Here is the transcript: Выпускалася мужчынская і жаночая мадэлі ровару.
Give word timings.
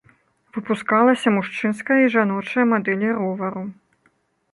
Выпускалася 0.55 1.33
мужчынская 1.35 1.97
і 2.05 2.07
жаночая 2.15 2.65
мадэлі 2.71 3.07
ровару. 3.19 3.63